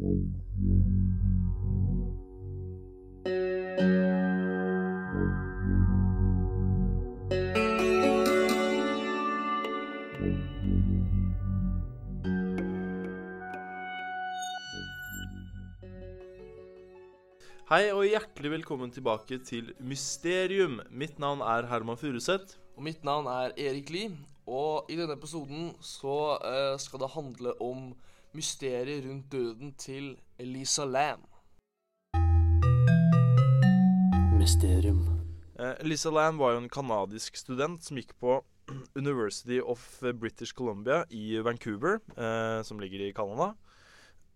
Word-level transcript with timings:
Hei 0.00 0.08
og 17.92 18.06
hjertelig 18.08 18.50
velkommen 18.50 18.88
tilbake 18.88 19.36
til 19.44 19.74
Mysterium. 19.84 20.80
Mitt 20.88 21.20
navn 21.20 21.44
er 21.44 21.68
Herman 21.68 22.00
Furuseth. 22.00 22.56
Og 22.72 22.88
mitt 22.88 23.04
navn 23.04 23.28
er 23.28 23.52
Erik 23.52 23.92
Lie. 23.92 24.16
Og 24.48 24.88
i 24.88 24.96
denne 24.96 25.12
episoden 25.20 25.74
så 25.84 26.40
eh, 26.40 26.78
skal 26.80 27.04
det 27.04 27.12
handle 27.12 27.52
om 27.60 27.92
mysteriet 28.36 29.04
rundt 29.04 29.32
døden 29.32 29.72
til 29.74 30.12
Elisa 30.38 30.84
Lam. 30.84 31.24
Mysterium. 34.38 35.02
Elisa 35.80 36.10
Lam 36.10 36.38
var 36.38 36.54
jo 36.54 36.62
en 36.62 36.70
kanadisk 36.72 37.36
student 37.36 37.82
som 37.84 37.98
gikk 37.98 38.14
på 38.22 38.38
University 39.00 39.58
of 39.60 39.82
British 40.20 40.54
Columbia 40.54 41.02
i 41.10 41.40
Vancouver, 41.42 41.98
eh, 42.16 42.62
som 42.62 42.80
ligger 42.80 43.02
i 43.08 43.12
Canada. 43.12 43.52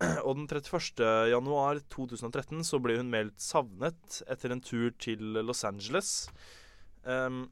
Og 0.26 0.36
den 0.36 0.48
31. 0.48 1.04
januar 1.30 1.80
2013 1.94 2.64
så 2.66 2.82
ble 2.82 2.98
hun 2.98 3.12
meldt 3.14 3.38
savnet 3.40 4.20
etter 4.26 4.52
en 4.52 4.64
tur 4.64 4.90
til 4.98 5.22
Los 5.46 5.64
Angeles. 5.64 6.28
Um, 7.04 7.46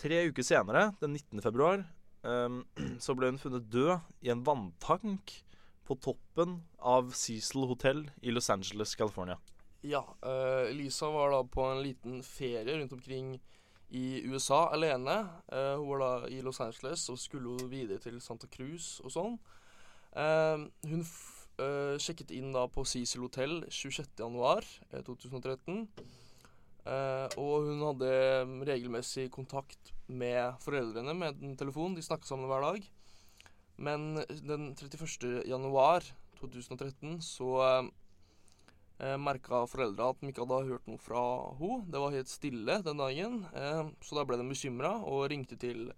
tre 0.00 0.24
uker 0.28 0.44
senere, 0.44 0.90
den 1.00 1.14
19. 1.14 1.40
februar, 1.44 1.84
ehm, 2.22 2.62
så 3.04 3.16
ble 3.18 3.32
hun 3.32 3.40
funnet 3.40 3.70
død 3.72 4.26
i 4.26 4.32
en 4.32 4.44
vanntank 4.46 5.40
på 5.88 5.96
toppen 5.98 6.60
av 6.78 7.10
Cecil 7.18 7.66
Hotel 7.66 8.04
i 8.22 8.30
Los 8.30 8.50
Angeles, 8.50 8.94
California. 8.94 9.40
Ja, 9.82 10.04
Uh, 10.20 10.68
Lisa 10.76 11.08
var 11.10 11.32
da 11.32 11.40
på 11.44 11.64
en 11.64 11.82
liten 11.82 12.22
ferie 12.22 12.78
rundt 12.78 12.92
omkring 12.92 13.40
i 13.88 14.20
USA 14.28 14.68
alene. 14.74 15.24
Uh, 15.52 15.80
hun 15.80 15.88
var 15.88 16.04
da 16.04 16.28
i 16.28 16.42
Los 16.44 16.60
Angeles 16.60 17.08
og 17.08 17.18
skulle 17.18 17.48
hun 17.48 17.70
videre 17.70 17.98
til 17.98 18.20
Santa 18.20 18.46
Cruz 18.46 19.00
og 19.00 19.14
sånn. 19.16 19.38
Uh, 20.12 20.68
hun 20.84 21.06
eh, 21.60 21.98
sjekket 22.00 22.30
inn 22.34 22.52
da 22.54 22.66
på 22.70 22.84
Cecil 22.88 23.22
Hotel 23.26 23.64
26.1.2013. 23.68 25.86
Eh, 26.88 27.26
og 27.40 27.66
hun 27.68 27.82
hadde 27.84 28.10
regelmessig 28.68 29.28
kontakt 29.34 29.92
med 30.08 30.56
foreldrene 30.64 31.14
med 31.16 31.42
en 31.44 31.56
telefon. 31.60 31.96
De 31.96 32.04
snakka 32.04 32.28
sammen 32.28 32.50
hver 32.50 32.64
dag. 32.64 32.86
Men 33.80 34.20
den 34.28 34.74
31. 34.76 35.42
januar 35.48 36.04
2013 36.40 37.20
så 37.24 37.50
eh, 37.64 39.16
merka 39.20 39.64
foreldra 39.68 40.10
at 40.12 40.20
de 40.20 40.32
ikke 40.32 40.44
hadde 40.44 40.68
hørt 40.68 40.88
noe 40.88 41.00
fra 41.00 41.24
henne. 41.60 41.88
Det 41.92 42.02
var 42.02 42.16
helt 42.16 42.32
stille 42.32 42.78
den 42.84 43.00
dagen. 43.00 43.42
Eh, 43.56 43.82
så 44.04 44.18
da 44.18 44.26
ble 44.28 44.40
de 44.40 44.48
bekymra 44.48 44.96
og 45.00 45.28
ringte 45.32 45.58
til 45.60 45.90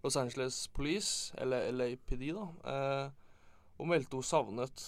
Los 0.00 0.16
Angeles 0.16 0.68
Police, 0.72 1.34
eller 1.36 1.68
LAPD, 1.72 2.30
da, 2.32 2.46
eh, 2.72 3.10
og 3.76 3.88
meldte 3.90 4.16
henne 4.16 4.24
savnet. 4.24 4.84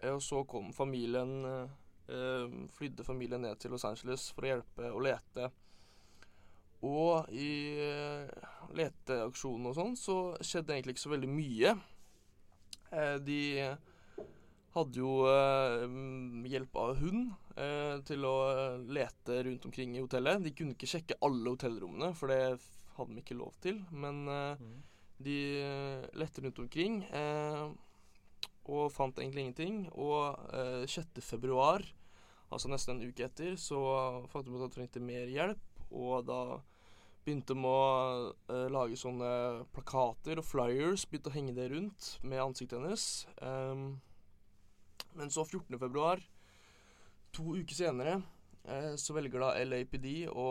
Eh, 0.00 0.14
og 0.14 0.22
så 0.24 0.42
kom 0.48 0.72
familien 0.74 1.44
eh, 1.46 1.76
Flydde 2.76 3.04
familien 3.06 3.44
ned 3.44 3.60
til 3.60 3.74
Los 3.74 3.86
Angeles 3.86 4.28
for 4.34 4.46
å 4.46 4.50
hjelpe 4.52 4.90
og 4.90 5.04
lete. 5.06 5.50
Og 6.86 7.28
i 7.36 7.76
eh, 7.84 8.48
leteaksjonen 8.76 9.68
og 9.68 9.76
sånn 9.76 9.96
så 10.00 10.16
skjedde 10.40 10.76
egentlig 10.76 10.96
ikke 10.96 11.04
så 11.04 11.12
veldig 11.12 11.30
mye. 11.30 11.74
Eh, 12.90 13.16
de 13.20 13.40
hadde 14.74 15.02
jo 15.02 15.12
eh, 15.28 15.84
mm, 15.90 16.46
hjelp 16.48 16.78
av 16.80 16.94
hund 17.02 17.32
eh, 17.58 17.96
til 18.06 18.26
å 18.26 18.34
eh, 18.48 18.80
lete 18.96 19.42
rundt 19.46 19.66
omkring 19.68 19.96
i 19.96 20.02
hotellet. 20.04 20.44
De 20.46 20.54
kunne 20.56 20.76
ikke 20.76 20.88
sjekke 20.90 21.18
alle 21.26 21.52
hotellrommene, 21.52 22.12
for 22.16 22.32
det 22.32 22.40
hadde 22.96 23.16
de 23.16 23.24
ikke 23.24 23.38
lov 23.38 23.54
til. 23.62 23.82
Men 23.92 24.24
eh, 24.30 24.66
de 25.20 25.38
eh, 25.60 26.10
lette 26.16 26.44
rundt 26.46 26.62
omkring 26.62 27.02
eh, 27.12 27.64
og 28.70 28.92
fant 28.94 29.18
egentlig 29.18 29.48
ingenting. 29.48 29.82
Og 29.98 30.54
eh, 30.54 30.86
6. 30.88 31.20
februar, 31.26 31.84
altså 32.50 32.70
nesten 32.70 32.96
en 32.98 33.08
uke 33.10 33.24
etter, 33.26 33.56
så 33.60 33.78
fant 34.32 34.46
de 34.46 34.52
ut 34.54 34.64
at 34.64 34.70
de 34.72 34.76
trengte 34.78 35.02
mer 35.02 35.30
hjelp. 35.30 35.62
Og 35.90 36.26
da 36.28 36.60
begynte 37.24 37.54
de 37.54 37.64
å 37.68 38.32
eh, 38.50 38.66
lage 38.72 38.98
sånne 38.98 39.30
plakater 39.74 40.40
og 40.40 40.46
flyers, 40.46 41.06
begynte 41.06 41.30
å 41.30 41.34
henge 41.36 41.54
det 41.56 41.68
rundt 41.72 42.12
med 42.26 42.42
ansiktet 42.42 42.78
hennes. 42.80 43.06
Um, 43.42 44.00
men 45.18 45.30
så 45.32 45.44
14. 45.44 45.78
februar, 45.78 46.22
to 47.34 47.54
uker 47.58 47.76
senere, 47.76 48.20
eh, 48.64 48.94
så 48.98 49.14
velger 49.16 49.42
da 49.42 49.52
LAPD 49.64 50.08
å 50.30 50.48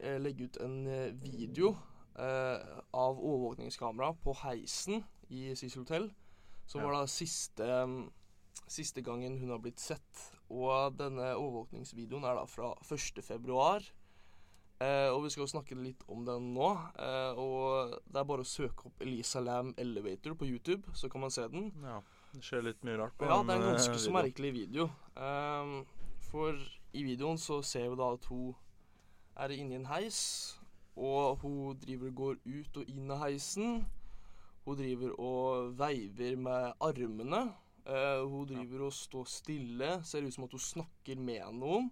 eh, 0.00 0.18
legge 0.20 0.48
ut 0.48 0.60
en 0.64 0.78
eh, 0.88 1.10
video 1.20 1.74
eh, 2.16 2.60
av 2.94 3.18
overvåkningskamera 3.18 4.12
på 4.24 4.36
heisen 4.44 5.02
i 5.32 5.50
Cecil 5.56 5.82
Hotel, 5.82 6.10
som 6.66 6.80
Ja. 6.80 6.86
var 6.86 7.00
da 7.00 7.06
siste, 7.10 7.64
mm, 7.64 8.04
siste 8.70 9.02
gangen 9.04 9.38
hun 9.40 9.52
har 9.54 9.60
blitt 9.62 9.82
sett. 9.82 10.24
Og 10.52 10.96
denne 10.98 11.34
overvåkningsvideoen 11.34 12.24
er 12.28 12.40
da 12.40 12.46
fra 12.48 12.72
1. 12.84 13.22
februar. 13.24 13.84
Eh, 14.82 15.08
og 15.08 15.22
vi 15.24 15.30
skal 15.30 15.44
jo 15.44 15.52
snakke 15.52 15.76
litt 15.78 16.02
om 16.10 16.24
den 16.26 16.50
nå. 16.56 16.70
Eh, 16.98 17.38
og 17.40 17.94
det 18.04 18.20
er 18.20 18.28
bare 18.28 18.44
å 18.44 18.48
søke 18.48 18.88
opp 18.88 19.04
Elisa 19.04 19.42
Lam 19.44 19.72
Elevator 19.80 20.34
på 20.38 20.48
YouTube, 20.48 20.90
så 20.98 21.08
kan 21.12 21.22
man 21.24 21.32
se 21.34 21.46
den. 21.52 21.70
Ja, 21.84 22.00
det 22.34 22.42
skjer 22.44 22.66
litt 22.66 22.82
mye 22.86 22.98
rart 23.00 23.16
på 23.18 23.28
Ja, 23.28 23.38
den, 23.38 23.48
det 23.48 23.54
er 23.54 23.62
en 23.62 23.68
eh, 23.68 23.76
ganske 23.76 24.02
så 24.02 24.14
merkelig 24.14 24.52
video. 24.56 24.88
Eh, 25.14 25.74
for 26.28 26.58
i 26.94 27.06
videoen 27.06 27.40
så 27.40 27.60
ser 27.66 27.88
vi 27.92 28.00
da 28.02 28.12
at 28.16 28.26
hun 28.30 28.54
er 29.44 29.54
inne 29.54 29.76
i 29.76 29.80
en 29.80 29.90
heis, 29.90 30.20
og 30.94 31.42
hun 31.42 31.78
driver 31.82 32.10
og 32.10 32.18
går 32.20 32.36
ut 32.44 32.82
og 32.82 32.90
inn 32.90 33.10
av 33.10 33.24
heisen. 33.24 33.84
Hun 34.64 34.78
driver 34.78 35.14
og 35.20 35.74
veiver 35.78 36.36
med 36.40 36.72
armene. 36.82 37.46
Eh, 37.84 38.22
hun 38.24 38.46
driver 38.48 38.86
og 38.86 38.94
står 38.96 39.28
stille. 39.28 39.90
Ser 40.08 40.24
ut 40.24 40.34
som 40.34 40.46
at 40.46 40.56
hun 40.56 40.62
snakker 40.62 41.20
med 41.20 41.44
noen. 41.58 41.90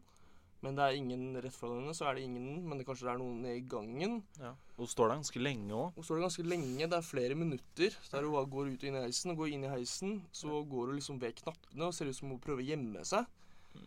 Men 0.62 0.76
det 0.78 0.84
er 0.84 0.94
ingen 0.94 1.24
rett 1.42 1.56
fra 1.58 1.72
henne, 1.72 1.90
så 1.90 2.06
er 2.06 2.14
det 2.14 2.22
ingen, 2.28 2.60
men 2.70 2.78
det 2.78 2.84
kanskje 2.86 3.08
det 3.08 3.10
er 3.16 3.18
noen 3.18 3.40
ned 3.42 3.56
i 3.58 3.64
gangen. 3.66 4.20
Ja. 4.38 4.52
Hun 4.76 4.86
står 4.86 5.08
der 5.10 5.18
ganske 5.18 5.40
lenge 5.42 5.74
òg. 5.74 5.96
Hun 5.96 6.06
står 6.06 6.20
der 6.20 6.26
ganske 6.28 6.44
lenge, 6.46 6.86
det 6.86 6.98
er 7.00 7.02
flere 7.02 7.34
minutter 7.34 7.96
der 8.12 8.28
hun 8.28 8.46
går 8.52 8.70
ut 8.70 8.84
og 8.84 8.86
inn 8.86 8.98
i 9.00 9.02
heisen. 9.02 9.32
Og 9.32 9.40
går 9.42 9.50
inn 9.56 9.66
i 9.66 9.72
heisen, 9.72 10.12
så 10.30 10.60
går 10.70 10.92
hun 10.92 11.00
liksom 11.00 11.18
ved 11.18 11.34
knappene 11.42 11.88
og 11.88 11.96
ser 11.96 12.06
ut 12.12 12.14
som 12.14 12.30
hun 12.30 12.38
prøver 12.38 12.62
å 12.62 12.68
gjemme 12.68 13.02
seg. 13.10 13.26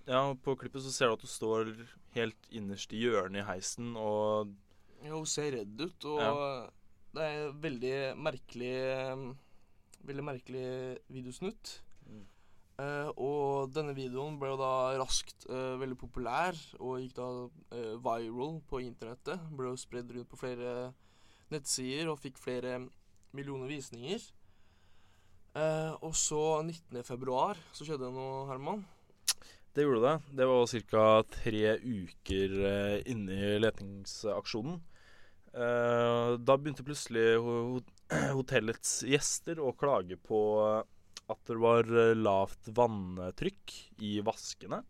Ja, 0.04 0.20
på 0.34 0.58
klippet 0.60 0.84
så 0.84 0.92
ser 0.92 1.08
du 1.08 1.16
at 1.16 1.24
hun 1.24 1.32
står 1.32 1.72
helt 2.18 2.52
innerst 2.52 2.92
i 2.92 3.06
hjørnet 3.06 3.44
i 3.46 3.48
heisen 3.54 3.96
og 3.96 4.52
Ja, 5.06 5.14
hun 5.16 5.26
ser 5.30 5.52
redd 5.56 5.80
ut, 5.80 6.06
og 6.12 6.20
Ja. 6.20 6.70
det 7.16 7.24
er 7.24 7.52
veldig 7.54 7.96
merkelig 8.20 8.76
Veldig 10.06 10.22
merkelig 10.22 11.00
videosnutt. 11.10 11.80
Eh, 12.82 13.10
og 13.16 13.72
denne 13.76 13.96
videoen 13.96 14.40
ble 14.40 14.52
jo 14.52 14.60
da 14.60 14.72
raskt 15.00 15.46
uh, 15.48 15.78
veldig 15.80 15.96
populær 15.96 16.58
og 16.82 17.00
gikk 17.00 17.14
da 17.16 17.28
uh, 17.48 17.94
viral 18.04 18.60
på 18.68 18.82
internettet. 18.84 19.46
Ble 19.56 19.72
jo 19.72 19.80
spredd 19.80 20.12
rundt 20.12 20.32
på 20.32 20.42
flere 20.42 20.92
nettsider 21.54 22.12
og 22.12 22.20
fikk 22.20 22.42
flere 22.42 22.82
millioner 23.36 23.70
visninger. 23.70 24.24
Og 26.04 26.12
så 26.20 26.40
19. 26.66 27.00
februar 27.08 27.56
så 27.72 27.86
skjedde 27.88 28.04
det 28.04 28.12
noe, 28.12 28.42
Herman. 28.50 28.82
Det 29.76 29.84
gjorde 29.84 30.08
det. 30.08 30.20
Det 30.40 30.46
var 30.48 30.70
ca. 30.90 31.06
tre 31.28 31.64
uker 31.84 32.54
eh, 32.64 33.02
inne 33.12 33.36
i 33.36 33.56
letningsaksjonen. 33.60 34.78
Eh, 35.52 36.30
da 36.40 36.56
begynte 36.56 36.86
plutselig 36.88 37.26
ho 37.44 37.82
hotellets 38.38 39.02
gjester 39.04 39.60
å 39.60 39.74
klage 39.76 40.16
på 40.16 40.40
at 41.32 41.42
det 41.50 41.58
var 41.62 41.90
eh, 41.90 42.14
lavt 42.18 42.70
vanntrykk 42.78 43.76
i 44.06 44.18
vaskene. 44.26 44.82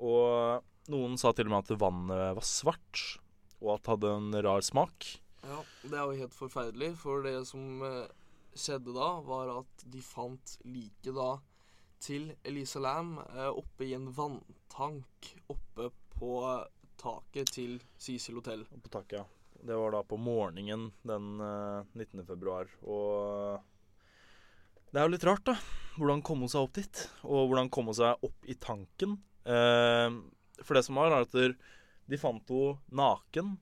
Og 0.00 0.64
noen 0.90 1.18
sa 1.20 1.32
til 1.36 1.50
og 1.50 1.54
med 1.54 1.66
at 1.66 1.80
vannet 1.80 2.38
var 2.38 2.46
svart, 2.46 3.02
og 3.60 3.74
at 3.76 3.84
det 3.84 3.94
hadde 3.94 4.14
en 4.16 4.40
rar 4.46 4.64
smak. 4.64 5.10
Ja, 5.44 5.60
Det 5.82 5.96
er 5.96 6.04
jo 6.04 6.18
helt 6.24 6.36
forferdelig, 6.36 6.94
for 7.00 7.24
det 7.24 7.36
som 7.48 7.84
eh, 7.86 8.10
skjedde 8.56 8.96
da, 8.96 9.12
var 9.24 9.52
at 9.60 9.86
de 9.92 10.02
fant 10.04 10.56
liket 10.66 11.14
da 11.16 11.32
til 12.00 12.30
Elisa 12.48 12.80
Lam 12.80 13.18
eh, 13.22 13.48
oppe 13.48 13.86
i 13.86 13.94
en 13.96 14.08
vanntank 14.16 15.34
oppe 15.52 15.90
på 16.16 16.32
taket 17.00 17.52
til 17.56 17.78
Cecil 18.00 18.40
Hotel. 18.40 18.64
På 18.68 18.92
taket, 18.92 19.20
ja. 19.20 19.26
Det 19.60 19.76
var 19.76 19.92
da 19.92 20.00
på 20.08 20.16
morgenen 20.16 20.88
den 21.04 21.40
eh, 21.44 21.84
19. 21.96 22.24
februar. 22.28 22.70
Og 22.82 23.60
det 24.90 25.00
er 25.00 25.06
jo 25.06 25.14
litt 25.14 25.26
rart, 25.28 25.46
da. 25.46 25.56
Hvordan 25.96 26.22
komme 26.26 26.48
seg 26.50 26.66
opp 26.66 26.76
dit? 26.78 27.02
Og 27.26 27.50
hvordan 27.50 27.70
komme 27.72 27.94
seg 27.96 28.22
opp 28.26 28.46
i 28.50 28.56
tanken? 28.58 29.18
Eh, 29.44 30.20
for 30.60 30.76
det 30.76 30.84
som 30.86 30.98
var, 31.00 31.14
er 31.14 31.26
at 31.26 31.36
de 32.10 32.18
fant 32.18 32.50
henne 32.50 32.78
naken 32.98 33.58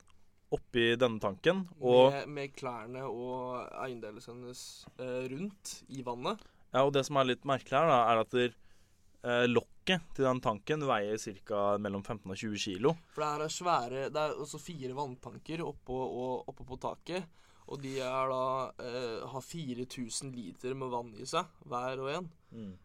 oppi 0.55 0.95
denne 0.97 1.21
tanken. 1.21 1.65
Og 1.79 2.09
med, 2.13 2.31
med 2.33 2.55
klærne 2.57 3.05
og 3.05 3.67
eiendelene 3.83 4.23
hennes 4.25 4.63
eh, 4.97 5.27
rundt 5.29 5.75
i 5.93 6.01
vannet. 6.05 6.41
Ja, 6.73 6.83
og 6.85 6.93
det 6.95 7.05
som 7.07 7.19
er 7.19 7.29
litt 7.31 7.45
merkelig 7.49 7.77
her, 7.77 7.89
da, 7.89 7.99
er 8.09 8.23
at 8.23 8.33
der, 8.33 8.55
eh, 9.25 9.45
lokket 9.49 10.09
til 10.17 10.25
den 10.25 10.41
tanken 10.43 10.85
veier 10.89 11.21
ca. 11.45 11.61
mellom 11.81 12.03
15 12.03 12.25
og 12.25 12.37
20 12.37 12.63
kilo. 12.65 12.95
For 13.13 13.25
det 13.25 13.29
her 13.29 13.45
er 13.45 13.53
svære 13.53 14.07
Det 14.13 14.23
er 14.23 14.41
også 14.45 14.61
fire 14.61 14.97
vanntanker 14.97 15.65
oppå, 15.65 15.97
og, 15.97 16.49
oppå 16.49 16.65
på 16.65 16.81
taket. 16.81 17.29
Og 17.69 17.81
de 17.83 17.95
da 18.01 18.43
eh, 18.81 19.25
har 19.29 19.43
4000 19.45 20.31
liter 20.33 20.73
med 20.77 20.89
vann 20.93 21.11
i 21.13 21.27
seg, 21.29 21.49
hver 21.69 22.01
og 22.01 22.13
en. 22.13 22.29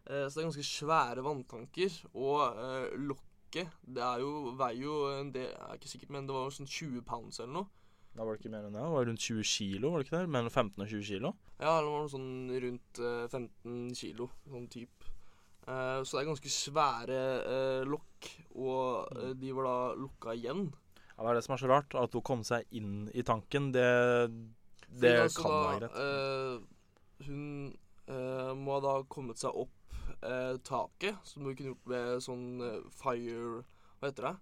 Eh, 0.05 0.27
så 0.27 0.35
det 0.35 0.43
er 0.43 0.49
ganske 0.49 0.67
svære 0.67 1.23
vanntanker. 1.25 1.95
Og 2.13 2.59
eh, 2.61 2.91
lokket 3.01 3.71
det 3.87 4.03
er 4.03 4.19
jo, 4.19 4.51
veier 4.59 4.83
jo 4.83 4.95
en 5.15 5.29
del 5.31 5.47
Jeg 5.47 5.63
er 5.63 5.79
ikke 5.79 5.89
sikkert, 5.89 6.11
men 6.11 6.25
det 6.27 6.35
var 6.35 6.45
jo 6.49 6.55
sånn 6.57 6.69
20 6.69 7.05
pounds 7.07 7.39
eller 7.39 7.53
noe. 7.61 7.71
Da 8.15 8.23
var 8.23 8.35
det 8.35 8.43
ikke 8.43 8.51
mer 8.53 8.67
enn 8.67 8.75
det. 8.75 8.83
Det 8.83 8.93
var 8.93 9.09
rundt 9.09 9.25
20 9.27 9.47
kilo, 9.49 9.91
var 9.91 9.99
det 9.99 10.07
ikke 10.07 10.19
det? 10.19 10.31
Mellom 10.31 10.53
15 10.53 10.83
og 10.85 10.87
20 10.91 11.07
kilo. 11.09 11.33
Ja, 11.57 11.73
det 11.79 11.89
var 11.89 11.99
noe 11.99 12.11
sånn 12.13 12.31
rundt 12.65 13.01
eh, 13.03 13.25
15 13.27 13.99
kilo, 13.99 14.29
sånn 14.51 14.69
type. 14.71 15.11
Eh, 15.65 15.99
så 16.05 16.15
det 16.15 16.21
er 16.21 16.29
ganske 16.29 16.51
svære 16.53 17.21
eh, 17.41 17.83
lokk, 17.89 18.29
og 18.61 19.15
eh, 19.17 19.33
de 19.39 19.53
var 19.57 19.67
da 19.67 19.77
lukka 19.97 20.35
igjen. 20.37 20.67
Ja, 21.15 21.23
det 21.23 21.31
er 21.31 21.39
det 21.39 21.43
som 21.47 21.55
er 21.55 21.63
så 21.63 21.71
rart. 21.71 21.95
At 21.99 22.15
å 22.15 22.23
komme 22.25 22.47
seg 22.47 22.67
inn 22.75 23.09
i 23.15 23.23
tanken, 23.25 23.71
det, 23.75 23.87
det 24.89 25.13
altså 25.23 25.41
kan 25.41 25.51
da, 25.51 25.61
være 25.69 25.79
greit. 25.79 26.61
Uh, 26.61 27.25
hun 27.25 27.77
uh, 28.09 28.53
må 28.55 28.73
ha 28.77 28.79
da 28.85 28.93
kommet 29.09 29.37
seg 29.41 29.55
opp 29.55 29.71
eh, 30.21 30.57
taket, 30.67 31.15
som 31.23 31.43
du 31.43 31.53
kunne 31.55 31.71
gjort 31.73 31.87
med 31.89 32.21
sånn 32.21 32.45
fire 32.93 33.63
Hva 33.99 34.09
heter 34.11 34.27
det? 34.29 34.35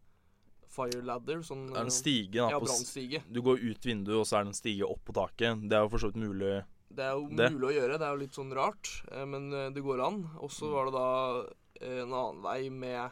Fire 0.74 1.02
ladder. 1.06 1.44
Sånn 1.46 1.68
Det 1.70 1.78
er 1.78 1.86
en 1.88 1.94
stige. 1.94 2.40
Da, 2.42 2.50
Ja, 2.50 2.60
på, 2.60 2.66
brannstige. 2.66 3.22
du 3.32 3.42
går 3.46 3.62
ut 3.62 3.86
vinduet, 3.86 4.18
og 4.20 4.26
så 4.26 4.40
er 4.40 4.44
det 4.48 4.54
en 4.56 4.58
stige 4.58 4.88
opp 4.90 5.04
på 5.06 5.14
taket. 5.14 5.62
Det 5.70 5.78
er 5.78 5.84
jo 5.86 5.92
for 5.94 6.02
så 6.02 6.10
vidt 6.12 6.18
mulig. 6.24 6.64
Det 6.90 7.04
er 7.06 7.14
jo 7.14 7.28
Det. 7.30 7.52
mulig 7.54 7.70
å 7.70 7.76
gjøre. 7.78 8.00
Det 8.02 8.08
er 8.08 8.16
jo 8.18 8.22
litt 8.24 8.34
sånn 8.38 8.54
rart, 8.58 8.90
men 9.30 9.50
det 9.74 9.84
går 9.86 10.02
an. 10.06 10.20
Og 10.42 10.50
så 10.50 10.66
Mm. 10.66 10.74
var 10.74 10.86
det 10.86 10.94
da 10.98 11.90
en 12.02 12.14
annen 12.14 12.42
vei 12.42 12.70
med 12.70 13.12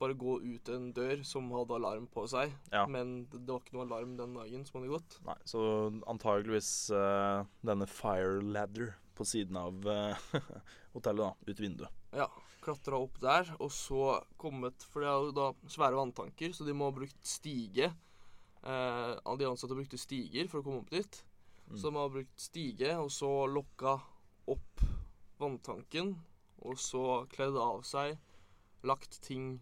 bare 0.00 0.16
gå 0.16 0.38
ut 0.40 0.68
en 0.72 0.90
dør 0.96 1.22
som 1.28 1.50
hadde 1.52 1.76
alarm 1.76 2.06
på 2.10 2.24
seg. 2.30 2.52
Ja. 2.72 2.86
Men 2.90 3.26
det, 3.32 3.44
var 3.50 3.60
ikke 3.62 3.76
noe 3.76 3.86
alarm 3.86 4.16
den 4.18 4.36
dagen 4.38 4.66
som 4.66 4.80
hadde 4.80 4.94
gått. 4.94 5.16
Nei, 5.26 5.36
så 5.48 5.62
antageligvis 6.10 6.72
uh, 6.94 7.44
denne 7.66 7.88
fire 7.90 8.40
ladder 8.40 8.94
på 9.18 9.26
siden 9.28 9.58
av 9.60 9.84
uh, 9.84 10.30
hotellet, 10.94 11.26
da. 11.26 11.32
Ut 11.52 11.60
vinduet. 11.60 11.98
Ja, 12.16 12.30
klatra 12.64 13.00
opp 13.04 13.20
der, 13.22 13.52
og 13.60 13.70
så 13.74 14.16
kommet 14.40 14.82
For 14.90 15.04
det 15.04 15.10
er 15.10 15.26
jo 15.28 15.34
da 15.36 15.50
svære 15.70 16.00
vanntanker, 16.00 16.56
så 16.56 16.66
de 16.66 16.76
må 16.76 16.88
ha 16.88 16.96
brukt 16.96 17.20
stige. 17.26 17.92
Uh, 18.64 19.16
de 19.36 19.48
ansatte 19.48 19.76
brukte 19.76 20.00
stiger 20.00 20.48
for 20.48 20.60
å 20.60 20.66
komme 20.66 20.84
opp 20.84 20.92
dit. 20.92 21.22
Mm. 21.68 21.76
Så 21.76 21.90
de 21.90 22.00
har 22.00 22.16
brukt 22.16 22.48
stige, 22.48 22.96
og 22.98 23.12
så 23.14 23.30
lokka 23.52 23.98
opp 24.50 24.84
vanntanken. 25.40 26.16
Og 26.60 26.76
så 26.80 27.24
kledd 27.32 27.56
av 27.56 27.84
seg, 27.88 28.18
lagt 28.84 29.20
ting 29.24 29.60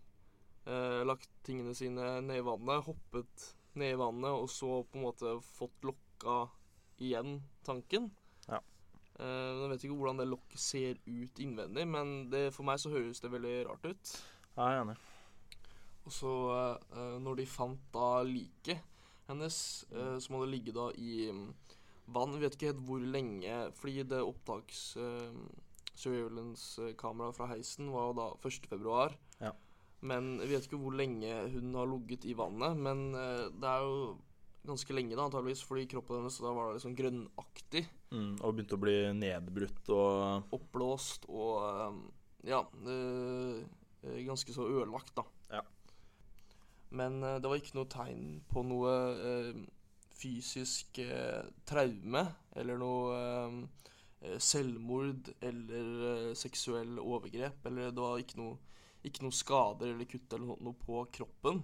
eh, 0.68 1.02
Lagt 1.08 1.30
tingene 1.46 1.74
sine 1.76 2.18
ned 2.24 2.42
i 2.42 2.46
vannet, 2.46 2.86
hoppet 2.86 3.50
ned 3.78 3.94
i 3.94 4.00
vannet, 4.00 4.30
og 4.30 4.48
så 4.52 4.82
på 4.84 4.98
en 4.98 5.06
måte 5.08 5.36
fått 5.56 5.86
lokka 5.86 6.44
igjen 7.02 7.38
tanken. 7.66 8.10
Ja. 8.48 8.60
Eh, 9.18 9.52
jeg 9.62 9.70
vet 9.72 9.86
ikke 9.86 10.00
hvordan 10.00 10.20
det 10.22 10.28
lokket 10.30 10.62
ser 10.62 11.00
ut 11.06 11.42
innvendig, 11.42 11.86
men 11.88 12.18
det, 12.32 12.48
for 12.56 12.68
meg 12.68 12.82
så 12.82 12.92
høres 12.92 13.22
det 13.24 13.32
veldig 13.34 13.56
rart 13.70 13.88
ut. 13.88 14.18
Ja, 14.56 14.68
jeg 14.68 14.76
er 14.76 14.84
enig. 14.84 14.98
Og 16.08 16.14
så, 16.14 16.34
eh, 16.96 17.16
når 17.20 17.42
de 17.42 17.48
fant 17.48 17.88
da 17.92 18.22
liket 18.24 18.80
hennes, 19.28 19.84
eh, 19.92 20.18
som 20.18 20.38
hadde 20.38 20.52
ligget 20.54 20.76
da 20.78 20.88
i 20.96 21.28
mm, 21.30 21.48
vann 22.08 22.32
Vi 22.32 22.40
vet 22.40 22.54
ikke 22.56 22.70
helt 22.72 22.84
hvor 22.88 23.02
lenge, 23.04 23.56
fordi 23.76 24.02
det 24.08 24.22
opptaks 24.24 24.96
eh, 24.96 25.34
surveillance-kameraet 25.98 27.36
fra 27.36 27.50
heisen 27.50 27.90
var 27.92 28.08
jo 28.08 28.16
da 28.16 28.28
1. 28.40 29.18
Men 30.06 30.36
vi 30.38 30.52
vet 30.52 30.66
ikke 30.68 30.78
hvor 30.78 30.94
lenge 30.94 31.30
hun 31.52 31.74
har 31.74 31.88
ligget 31.90 32.26
i 32.28 32.34
vannet. 32.38 32.78
Men 32.78 33.08
eh, 33.18 33.46
det 33.50 33.70
er 33.70 33.86
jo 33.86 34.18
ganske 34.68 34.94
lenge, 34.94 35.16
da, 35.16 35.24
antageligvis, 35.24 35.64
fordi 35.66 35.86
kroppen 35.90 36.20
hennes 36.20 36.38
da 36.42 36.52
var 36.54 36.68
det 36.68 36.78
liksom 36.78 36.94
grønnaktig. 36.98 37.84
Mm, 38.12 38.36
og 38.36 38.54
begynte 38.54 38.76
å 38.76 38.82
bli 38.82 38.96
nedbrutt 39.16 39.90
og 39.94 40.54
Oppblåst 40.56 41.26
og 41.28 41.56
eh, 41.64 41.98
ja 42.48 42.62
eh, 42.62 43.58
ganske 44.24 44.54
så 44.54 44.68
ødelagt, 44.68 45.16
da. 45.18 45.24
Ja. 45.58 45.64
Men 46.94 47.18
det 47.20 47.44
var 47.44 47.58
ikke 47.58 47.76
noe 47.76 47.90
tegn 47.92 48.38
på 48.48 48.62
noe 48.64 48.92
fysisk 50.16 51.00
traume 51.68 52.22
eller 52.56 52.78
noe 52.80 53.18
selvmord 54.40 55.28
eller 55.44 56.30
seksuell 56.38 56.96
overgrep. 57.02 57.66
Eller 57.68 57.90
det 57.92 58.06
var 58.06 58.22
ikke 58.22 58.38
noe, 58.40 58.56
ikke 59.04 59.22
noe 59.22 59.32
skader 59.34 59.92
eller 59.94 60.04
kutt 60.10 60.32
eller 60.32 60.56
noe, 60.58 60.74
på 60.74 61.04
kroppen. 61.12 61.62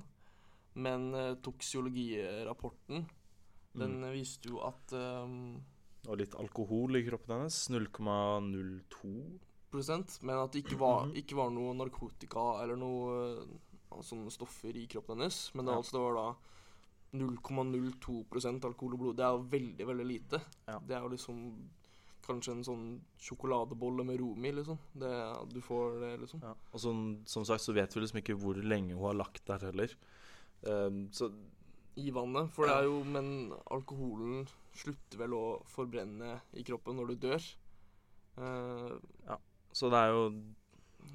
Men 0.75 1.14
uh, 1.14 1.34
toksiologirapporten, 1.36 3.04
den 3.75 3.96
mm, 4.02 4.12
viste 4.12 4.48
jo 4.50 4.60
at 4.66 4.92
um, 4.92 5.60
Og 6.08 6.19
litt 6.19 6.34
alkohol 6.34 6.96
i 6.98 7.04
kroppen 7.06 7.38
hennes. 7.40 7.69
0,02. 7.70 9.38
prosent, 9.75 10.20
men 10.22 10.36
at 10.38 10.52
det 10.52 10.64
ikke 10.64 10.78
var, 10.78 11.06
Mhm. 11.06 11.14
ikke 11.19 11.34
var 11.36 11.50
noe 11.50 11.75
narkotika 11.75 12.62
eller 12.62 12.76
noe 12.76 13.38
uh, 13.90 14.02
sånne 14.02 14.30
stoffer 14.30 14.75
i 14.76 14.87
kroppen 14.87 15.19
hennes. 15.19 15.50
Men 15.54 15.66
det, 15.66 15.72
Ja. 15.72 15.78
altså, 15.78 15.92
det 15.92 16.02
var 16.02 16.14
da 16.14 16.28
0,02% 17.14 18.64
alkohol 18.64 18.94
og 18.94 18.98
blod. 19.00 19.16
Det 19.16 19.25
er 19.25 19.32
jo 19.34 19.48
veldig, 19.50 19.87
veldig 19.87 20.06
lite. 20.06 20.40
Ja. 20.69 20.78
Det 20.78 20.96
er 20.96 21.02
jo 21.02 21.08
liksom 21.14 21.40
kanskje 22.26 22.53
en 22.56 22.65
sånn 22.67 22.85
sjokoladebolle 23.21 24.05
med 24.06 24.19
Romi, 24.21 24.50
liksom. 24.56 24.79
Det, 24.93 25.12
du 25.53 25.61
får 25.65 26.00
det, 26.03 26.12
liksom. 26.25 26.43
Ja. 26.44 26.55
Og 26.73 26.81
som, 26.82 27.05
som 27.31 27.44
sagt 27.49 27.65
så 27.65 27.75
vet 27.76 27.94
vi 27.94 28.03
liksom 28.03 28.21
ikke 28.23 28.37
hvor 28.41 28.59
lenge 28.61 28.97
hun 28.97 29.06
har 29.09 29.19
lagt 29.19 29.44
der 29.49 29.69
heller. 29.71 29.94
Um, 30.65 31.09
så 31.12 31.29
I 32.00 32.11
vannet. 32.11 32.50
For 32.55 32.67
det 32.67 32.75
er 32.75 32.87
jo 32.88 33.03
Men 33.05 33.53
alkoholen 33.71 34.47
slutter 34.75 35.21
vel 35.21 35.35
å 35.37 35.44
forbrenne 35.71 36.38
i 36.56 36.65
kroppen 36.67 36.97
når 36.99 37.12
du 37.12 37.29
dør. 37.29 37.49
ja, 39.29 39.37
Så 39.73 39.91
det 39.93 40.00
er 40.00 40.09
jo 40.11 40.23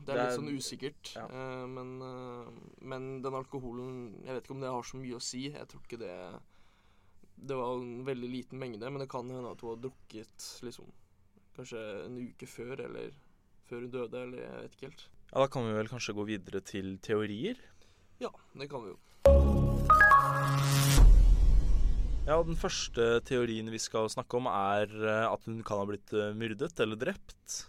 Det 0.05 0.13
er 0.13 0.21
litt 0.21 0.37
sånn 0.37 0.53
usikkert. 0.53 1.11
ja. 1.17 1.25
Uh, 1.27 1.65
men, 1.67 1.97
uh, 1.99 2.47
men 2.79 3.09
den 3.25 3.35
alkoholen 3.35 4.21
Jeg 4.23 4.37
vet 4.37 4.45
ikke 4.45 4.55
om 4.55 4.63
det 4.63 4.71
har 4.71 4.87
så 4.87 5.01
mye 5.01 5.17
å 5.17 5.23
si. 5.23 5.49
Jeg 5.49 5.67
tror 5.67 5.83
ikke 5.83 5.99
det 6.05 6.15
Det 7.35 7.55
var 7.57 7.73
en 7.75 8.05
veldig 8.05 8.29
liten 8.29 8.59
mengde, 8.59 8.89
men 8.91 8.99
det 9.01 9.09
kan 9.09 9.29
hende 9.31 9.51
at 9.51 9.61
hun 9.61 9.73
har 9.73 9.83
drukket 9.83 10.47
liksom 10.61 10.87
kanskje 11.59 11.81
en 12.05 12.17
uke 12.23 12.47
før, 12.47 12.85
eller 12.87 13.11
før 13.69 13.83
hun 13.83 13.91
døde, 13.93 14.23
eller 14.23 14.43
jeg 14.45 14.63
vet 14.63 14.77
ikke 14.77 14.89
helt. 14.89 15.05
Ja, 15.29 15.41
Da 15.43 15.47
kan 15.51 15.67
vi 15.67 15.75
vel 15.75 15.91
kanskje 15.91 16.15
gå 16.17 16.25
videre 16.25 16.61
til 16.65 16.97
teorier. 17.03 17.59
Ja, 18.19 18.31
det 18.55 18.69
kan 18.71 18.83
vi 18.85 18.93
jo. 18.93 18.97
Ja, 22.29 22.37
og 22.37 22.45
Den 22.45 22.59
første 22.59 23.19
teorien 23.25 23.71
vi 23.73 23.81
skal 23.81 24.09
snakke 24.09 24.37
om, 24.37 24.45
er 24.45 24.85
eh, 24.85 25.25
at 25.25 25.45
hun 25.49 25.63
kan 25.65 25.81
ha 25.81 25.85
blitt 25.89 26.13
eh, 26.13 26.33
myrdet 26.37 26.79
eller 26.79 26.99
drept. 26.99 27.63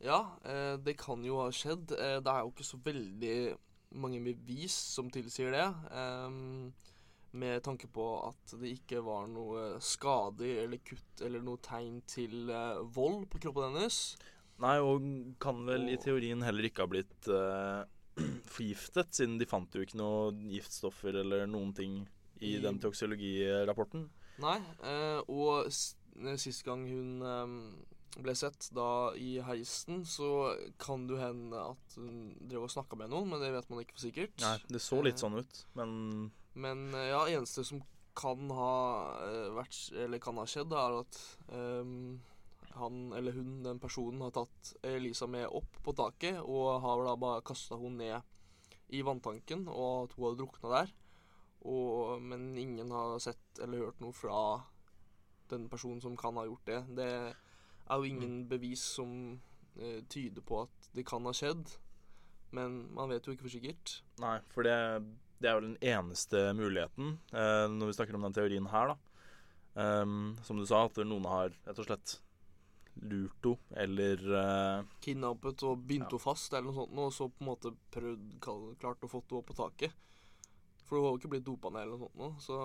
Ja, 0.00 0.22
eh, 0.48 0.76
det 0.80 0.96
kan 0.96 1.24
jo 1.26 1.42
ha 1.42 1.50
skjedd. 1.52 1.92
Det 1.92 2.32
er 2.32 2.40
jo 2.40 2.52
ikke 2.52 2.64
så 2.64 2.80
veldig 2.84 3.56
mange 3.98 4.20
bevis 4.24 4.72
som 4.72 5.10
tilsier 5.12 5.52
det. 5.52 5.66
Med 7.36 7.62
tanke 7.66 7.88
på 7.92 8.04
at 8.28 8.54
det 8.60 8.70
ikke 8.78 9.02
var 9.04 9.26
noe 9.30 9.76
skader 9.84 10.62
eller 10.64 10.80
kutt 10.86 11.22
eller 11.26 11.42
noe 11.44 11.60
tegn 11.64 12.00
til 12.08 12.48
uh, 12.50 12.80
vold 12.94 13.26
på 13.32 13.40
kroppen 13.44 13.74
hennes. 13.76 13.98
Nei, 14.58 14.76
og 14.82 15.04
kan 15.42 15.60
vel 15.68 15.86
i 15.92 15.98
teorien 16.02 16.42
heller 16.42 16.66
ikke 16.66 16.86
ha 16.86 16.90
blitt 16.90 17.28
uh, 17.30 17.84
forgiftet, 18.54 19.12
siden 19.14 19.36
de 19.38 19.46
fant 19.46 19.74
jo 19.76 19.84
ikke 19.84 20.00
noe 20.00 20.32
giftstoffer 20.50 21.20
eller 21.20 21.46
noen 21.50 21.74
ting 21.76 22.00
i 22.40 22.56
I- 22.56 22.62
den 22.64 22.80
toksiologirapporten. 22.82 24.08
Nei, 24.42 24.58
uh, 24.86 25.20
og 25.26 25.70
sist 26.38 26.64
gang 26.66 26.84
hun 26.86 27.22
um, 27.26 27.54
ble 28.22 28.34
sett, 28.38 28.68
da 28.74 29.12
i 29.18 29.36
heisen, 29.44 30.04
så 30.06 30.54
kan 30.80 31.04
jo 31.10 31.18
hende 31.20 31.60
at 31.74 31.96
hun 31.98 32.32
drev 32.50 32.66
og 32.66 32.72
snakka 32.72 32.98
med 32.98 33.10
noen, 33.12 33.28
men 33.30 33.42
det 33.42 33.52
vet 33.54 33.68
man 33.70 33.82
ikke 33.82 33.94
for 33.98 34.06
sikkert. 34.08 34.34
Nei, 34.42 34.56
det 34.70 34.82
så 34.82 34.98
litt 35.04 35.22
sånn 35.22 35.38
ut, 35.38 35.62
men 35.78 35.92
Men 36.54 36.88
eh, 36.94 37.10
ja, 37.12 37.22
eneste 37.28 37.64
som 37.66 37.82
kan 38.18 38.50
ha 38.50 38.72
eh, 39.22 39.50
vært 39.54 39.92
Eller 40.04 40.22
kan 40.22 40.40
ha 40.40 40.46
skjedd, 40.48 40.74
er 40.74 40.96
at 41.02 41.20
um, 41.52 42.18
han 42.78 43.12
eller 43.16 43.34
hun, 43.34 43.60
den 43.64 43.80
personen, 43.82 44.22
har 44.22 44.34
tatt 44.34 44.72
Elisa 44.86 45.26
med 45.30 45.48
opp 45.50 45.80
på 45.84 45.94
taket 45.98 46.38
og 46.44 46.80
har 46.84 47.04
da 47.06 47.16
bare 47.18 47.44
kasta 47.46 47.78
henne 47.80 48.04
ned 48.04 48.94
i 48.94 49.02
vanntanken, 49.04 49.66
og 49.68 50.06
at 50.06 50.14
hun 50.16 50.26
har 50.28 50.36
drukna 50.38 50.70
der. 50.72 50.92
Og, 51.68 52.22
men 52.22 52.52
ingen 52.56 52.92
har 52.94 53.18
sett 53.20 53.60
eller 53.62 53.88
hørt 53.88 54.00
noe 54.00 54.14
fra 54.16 54.38
den 55.50 55.66
personen 55.68 56.00
som 56.00 56.16
kan 56.16 56.38
ha 56.38 56.46
gjort 56.46 56.70
det. 56.70 56.78
Det 56.96 57.10
er 57.88 57.96
jo 57.96 58.08
ingen 58.08 58.40
bevis 58.48 58.84
som 58.96 59.12
eh, 59.80 60.04
tyder 60.08 60.44
på 60.44 60.62
at 60.66 60.90
det 60.94 61.06
kan 61.08 61.26
ha 61.28 61.34
skjedd, 61.36 61.74
men 62.56 62.80
man 62.96 63.10
vet 63.12 63.26
jo 63.26 63.34
ikke 63.34 63.48
for 63.48 63.56
sikkert. 63.56 63.98
Nei, 64.22 64.38
for 64.54 64.68
det, 64.68 64.78
det 65.38 65.48
er 65.50 65.58
vel 65.58 65.68
den 65.68 65.82
eneste 65.94 66.40
muligheten 66.58 67.12
eh, 67.32 67.66
når 67.70 67.90
vi 67.92 67.96
snakker 67.98 68.16
om 68.18 68.24
den 68.26 68.34
teorien 68.36 68.66
her, 68.72 68.94
da. 68.94 68.96
Ehm, 69.78 70.36
som 70.42 70.58
du 70.58 70.64
sa, 70.66 70.84
at 70.88 70.96
noen 71.06 71.28
har 71.30 71.52
rett 71.66 71.78
og 71.78 71.86
slett 71.86 72.16
lurt 72.98 73.46
henne 73.46 73.78
eller 73.84 74.24
eh, 74.40 74.88
Kidnappet 75.04 75.62
og 75.68 75.84
bindt 75.86 76.08
Ja. 76.08 76.16
henne 76.16 76.24
fast 76.24 76.52
eller 76.52 76.72
noe 76.72 76.80
sånt, 76.80 76.98
og 76.98 77.12
så 77.14 77.28
på 77.30 77.44
en 77.44 77.50
måte 77.52 77.72
prøvd, 77.94 78.26
klart 78.82 79.06
å 79.06 79.10
få 79.12 79.20
henne 79.22 79.38
opp 79.38 79.46
på 79.52 79.58
taket. 79.60 79.94
For 80.88 80.96
hun 80.96 81.04
har 81.04 81.12
jo 81.14 81.20
ikke 81.20 81.30
blitt 81.36 81.46
dopa 81.46 81.70
ned 81.70 81.84
eller 81.84 82.00
noe 82.00 82.08
sånt 82.08 82.18
nå, 82.18 82.28
så 82.42 82.58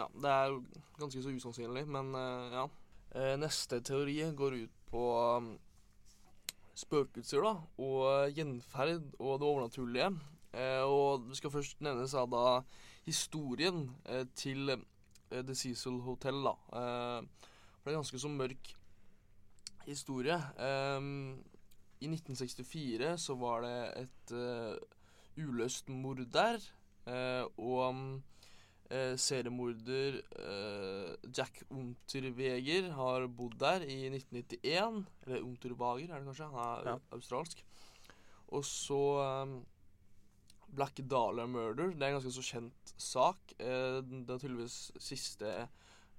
ja, 0.00 0.08
det 0.24 0.34
er 0.34 0.58
ganske 0.98 1.22
så 1.22 1.34
usannsynlig, 1.36 1.86
men 1.86 2.14
eh, 2.18 2.58
ja. 2.58 2.66
Neste 3.40 3.78
teori 3.80 4.18
går 4.36 4.54
ut 4.66 4.74
på 4.90 5.00
um, 5.38 5.46
spøkelser, 6.76 7.40
da, 7.46 7.54
og 7.80 8.34
gjenferd 8.36 9.06
og 9.18 9.38
det 9.40 9.48
overnaturlige. 9.48 10.10
Eh, 10.56 10.82
og 10.82 11.26
det 11.28 11.36
skal 11.36 11.52
først 11.52 11.80
nevnes 11.84 12.14
av 12.16 12.30
da 12.32 12.44
historien 13.08 13.82
eh, 14.08 14.24
til 14.38 14.70
eh, 14.72 15.42
The 15.42 15.54
Cecil 15.54 16.00
Hotel, 16.06 16.40
da. 16.44 16.54
Eh, 16.72 17.52
for 17.78 17.90
det 17.90 17.94
er 17.94 17.98
ganske 18.00 18.20
så 18.20 18.30
mørk 18.32 18.74
historie. 19.88 20.36
I 21.98 22.08
1964 22.08 23.14
så 23.18 23.36
var 23.40 23.62
det 23.64 23.76
et 24.02 24.32
uløst 25.40 25.88
mord 25.88 26.20
der, 26.34 26.58
eh, 27.08 27.44
og 27.56 28.20
seriemorder 29.20 30.18
Jack 31.36 31.62
Unterweger 31.70 32.90
har 32.96 33.26
bodd 33.28 33.56
der 33.60 33.82
i 33.84 33.98
1991. 34.12 35.02
Eller 35.26 35.42
Unterwager, 35.44 36.08
er 36.12 36.20
det 36.22 36.28
kanskje? 36.28 36.50
Han 36.52 36.60
er 36.66 36.90
Ja. 36.92 36.98
australsk. 37.12 37.64
Og 38.48 38.64
så 38.64 39.00
Black 40.74 41.00
Dollar 41.10 41.46
Murder. 41.46 41.92
Det 41.92 42.02
er 42.02 42.12
en 42.12 42.18
ganske 42.18 42.34
så 42.34 42.44
kjent 42.44 42.94
sak. 42.96 43.54
Eh, 43.58 44.00
det 44.02 44.34
er 44.34 44.42
tydeligvis 44.42 44.80
siste 45.02 45.68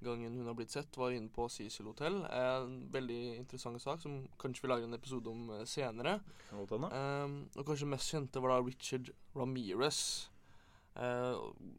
gangen 0.03 0.38
hun 0.38 0.48
har 0.48 0.56
blitt 0.56 0.72
sett, 0.72 0.96
var 0.98 1.12
inne 1.12 1.32
på 1.34 1.48
Cecil 1.51 1.89
Hotel. 1.89 2.22
En 2.32 2.79
veldig 2.91 3.20
interessant 3.39 3.82
sak 3.84 4.01
som 4.03 4.22
kanskje 4.39 4.63
vi 4.63 4.72
lager 4.72 4.88
en 4.88 4.98
episode 4.98 5.32
om 5.32 5.50
eh, 5.58 5.65
senere. 5.68 6.20
Um, 6.53 7.39
og 7.56 7.65
kanskje 7.68 7.89
mest 7.91 8.13
kjente 8.13 8.44
var 8.44 8.56
da 8.56 8.62
Richard 8.63 9.12
Ramirez. 9.36 10.29
eh, 10.96 11.36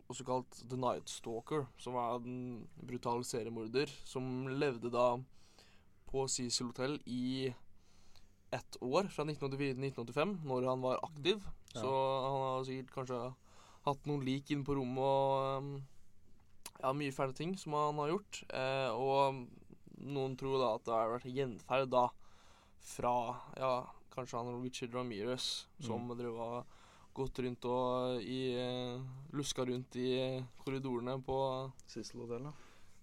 også 0.09 0.25
kalt 0.25 0.63
The 0.69 0.77
Night 0.77 1.11
Stalker, 1.11 1.67
som 1.79 1.97
var 1.97 2.21
en 2.21 2.69
brutal 2.77 3.25
seriemorder 3.25 3.91
som 4.05 4.49
levde 4.49 4.93
da 4.93 5.15
på 6.11 6.27
Cecil 6.29 6.71
Hotel 6.71 7.01
i 7.07 7.53
ett 8.51 8.77
år, 8.83 9.07
fra 9.15 9.25
1984 9.25 9.75
til 9.75 9.85
1985, 9.85 10.39
når 10.45 10.69
han 10.69 10.83
var 10.83 11.05
aktiv. 11.07 11.43
Ja. 11.75 11.81
Så 11.83 11.91
han 11.91 12.41
har 12.43 12.65
sikkert 12.67 12.95
kanskje 12.97 13.21
hatt 13.87 14.07
noen 14.11 14.25
lik 14.27 14.51
inne 14.51 14.67
på 14.67 14.75
rommet 14.77 15.05
og 15.05 15.63
um, 15.63 15.71
ja, 16.81 16.93
mye 16.97 17.13
fæle 17.15 17.33
ting 17.37 17.55
som 17.61 17.73
han 17.79 18.01
har 18.03 18.11
gjort. 18.15 18.43
Eh, 18.51 18.91
og 18.97 19.47
noen 20.01 20.37
tror 20.41 20.59
da 20.61 20.75
at 20.75 20.85
det 20.89 20.97
har 20.97 21.13
vært 21.15 21.31
gjenferd 21.31 21.91
da 21.93 22.07
fra 22.91 23.15
ja, 23.61 23.73
kanskje 24.15 24.41
han 24.41 24.63
Richard 24.65 24.95
Ramirez, 24.97 25.67
som 25.85 26.07
Mm. 26.09 26.17
drev 26.19 26.39
og 26.41 26.65
gått 27.15 27.39
rundt 27.45 27.65
og 27.69 28.23
i, 28.23 28.55
eh, 28.57 29.01
luska 29.37 29.65
rundt 29.67 29.97
i 29.97 30.41
korridorene 30.65 31.19
på 31.23 31.37
Sissel-hotellet. 31.87 32.53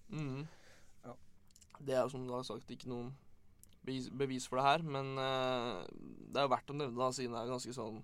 mm. 0.09 0.47
Ja. 1.05 1.13
Det 1.79 1.93
er 1.95 2.01
jo 2.03 2.09
som 2.09 2.25
du 2.27 2.33
har 2.33 2.43
sagt 2.43 2.69
ikke 2.71 2.87
noen 2.89 3.13
bevis, 3.85 4.09
bevis 4.09 4.47
for 4.47 4.57
det 4.57 4.65
her, 4.65 4.83
men 4.83 5.17
eh, 5.17 5.85
det 6.31 6.39
er 6.41 6.47
jo 6.47 6.53
verdt 6.55 6.71
å 6.73 6.77
nevne 6.77 6.97
da, 6.97 7.11
siden 7.11 7.31
det 7.35 7.41
er 7.45 7.51
ganske 7.53 7.73
sånn 7.77 8.03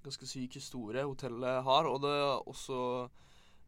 Ganske 0.00 0.26
syk 0.26 0.54
historie 0.56 1.04
hotellet 1.04 1.62
har. 1.66 1.88
Og 1.90 2.00
det 2.04 2.12
har 2.14 2.46
også 2.48 2.78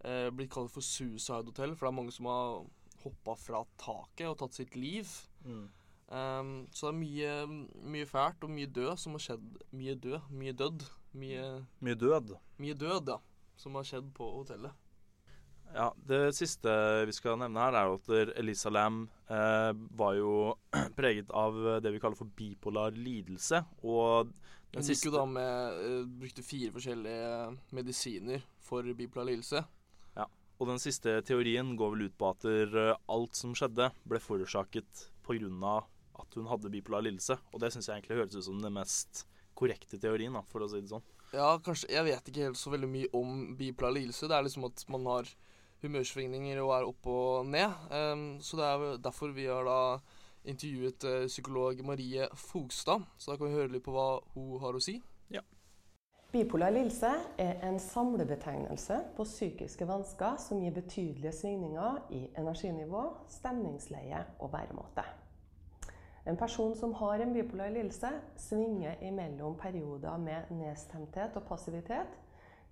eh, 0.05 0.31
blitt 0.33 0.53
kalt 0.55 0.73
for 0.73 0.85
suicide 0.85 1.45
hotell, 1.51 1.75
for 1.77 1.87
det 1.87 1.93
er 1.93 1.99
mange 2.01 2.15
som 2.15 2.29
har 2.31 2.63
hoppa 3.03 3.35
fra 3.37 3.65
taket 3.83 4.29
og 4.31 4.39
tatt 4.41 4.55
sitt 4.57 4.77
liv. 4.79 5.09
Mm. 5.45 5.65
Um, 6.13 6.53
så 6.77 6.91
det 6.91 6.93
er 6.93 6.99
mye, 7.01 7.33
mye 7.95 8.07
fælt 8.09 8.45
og 8.45 8.53
mye 8.53 8.69
død 8.69 8.97
som 9.01 9.17
har 9.17 9.25
skjedd. 9.27 9.49
Mye 9.73 9.95
død, 9.97 10.31
mye 10.31 10.53
død. 10.57 10.87
Mye, 11.13 11.45
Mye 11.85 11.95
død. 11.99 12.33
mye 12.63 12.75
død, 12.79 13.11
ja. 13.13 13.19
Som 13.61 13.75
har 13.77 13.85
skjedd 13.85 14.09
på 14.17 14.31
hotellet. 14.39 14.73
Ja, 15.73 15.91
Det 15.97 16.35
siste 16.37 16.73
vi 17.09 17.13
skal 17.17 17.39
nevne 17.41 17.61
her, 17.65 17.77
er 17.77 17.95
at 17.97 18.37
Elisa 18.41 18.69
Lam 18.73 19.07
eh, 19.29 19.73
var 19.97 20.15
jo 20.19 20.33
preget 20.99 21.31
av 21.33 21.57
det 21.85 21.93
vi 21.95 22.01
kaller 22.01 22.17
for 22.17 22.29
bipolar 22.37 22.93
lidelse. 22.97 23.63
Og 23.85 24.33
den 24.73 24.89
jo 25.05 25.13
da 25.13 25.23
med 25.29 25.79
uh, 25.85 26.03
Brukte 26.23 26.45
fire 26.47 26.73
forskjellige 26.73 27.31
medisiner 27.77 28.45
for 28.65 28.87
bipolar 28.97 29.29
lidelse. 29.29 29.65
Og 30.63 30.69
den 30.71 30.79
siste 30.79 31.17
teorien 31.27 31.73
går 31.75 31.97
vel 31.97 32.05
ut 32.07 32.15
på 32.15 32.29
at 32.31 32.45
eh, 32.47 32.93
alt 33.11 33.35
som 33.35 33.51
skjedde, 33.59 33.89
ble 34.07 34.21
forårsaket 34.23 35.09
pga. 35.27 35.73
at 36.23 36.37
hun 36.39 36.47
hadde 36.47 36.71
bipolar 36.71 37.03
lidelse. 37.03 37.35
Og 37.51 37.59
det 37.59 37.73
syns 37.73 37.89
jeg 37.89 37.99
egentlig 37.99 38.21
høres 38.21 38.37
ut 38.37 38.47
som 38.47 38.61
den 38.63 38.77
mest 38.77 39.25
korrekte 39.59 39.99
teorien, 39.99 40.33
da, 40.33 40.45
for 40.47 40.63
å 40.63 40.69
si 40.71 40.79
det 40.81 40.93
sånn. 40.93 41.03
Ja, 41.33 41.59
kanskje 41.59 41.91
Jeg 41.91 42.05
vet 42.05 42.29
ikke 42.29 42.47
helt 42.47 42.61
så 42.61 42.71
veldig 42.71 42.91
mye 42.93 43.11
om 43.17 43.57
bipolar 43.59 43.97
lidelse. 43.97 44.29
Det 44.31 44.37
er 44.37 44.47
liksom 44.47 44.69
at 44.69 44.85
man 44.93 45.09
har 45.11 45.33
humørsvingninger 45.83 46.63
og 46.63 46.75
er 46.77 46.87
opp 46.87 47.11
og 47.11 47.51
ned. 47.51 47.75
Um, 47.91 48.27
så 48.39 48.61
det 48.61 48.69
er 48.69 49.03
derfor 49.03 49.35
vi 49.35 49.49
har 49.51 49.67
da 49.67 49.81
intervjuet 50.45 51.05
eh, 51.05 51.27
psykolog 51.27 51.85
Marie 51.87 52.29
Fogstad. 52.35 53.07
Så 53.19 53.33
da 53.33 53.39
kan 53.39 53.49
vi 53.49 53.59
høre 53.61 53.73
litt 53.75 53.87
på 53.87 53.95
hva 53.95 54.21
hun 54.35 54.61
har 54.63 54.77
å 54.77 54.83
si. 54.83 54.99
Bipolar 56.33 56.71
lidelse 56.73 57.11
er 57.37 57.59
en 57.61 57.75
samlebetegnelse 57.81 58.97
på 59.17 59.25
psykiske 59.27 59.85
vansker 59.85 60.39
som 60.41 60.63
gir 60.65 60.73
betydelige 60.73 61.33
svingninger 61.37 61.99
i 62.17 62.21
energinivå, 62.41 63.03
stemningsleie 63.29 64.23
og 64.39 64.55
væremåte. 64.55 65.05
En 66.25 66.39
person 66.41 66.73
som 66.79 66.95
har 67.03 67.21
en 67.21 67.35
bipolar 67.37 67.69
lidelse, 67.75 68.09
svinger 68.41 69.05
imellom 69.05 69.59
perioder 69.61 70.17
med 70.17 70.49
nedstemthet 70.57 71.37
og 71.37 71.45
passivitet 71.51 72.17